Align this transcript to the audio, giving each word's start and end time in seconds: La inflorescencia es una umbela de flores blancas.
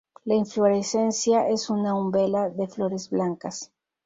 La 0.25 0.33
inflorescencia 0.33 1.47
es 1.49 1.69
una 1.69 1.93
umbela 1.93 2.49
de 2.49 2.67
flores 2.67 3.11
blancas. 3.11 3.71